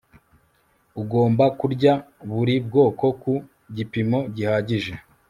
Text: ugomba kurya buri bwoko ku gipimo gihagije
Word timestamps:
ugomba 1.01 1.45
kurya 1.59 1.93
buri 2.31 2.55
bwoko 2.67 3.05
ku 3.21 3.33
gipimo 3.75 4.19
gihagije 4.35 4.93